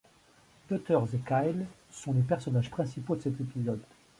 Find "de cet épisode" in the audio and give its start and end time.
3.15-3.83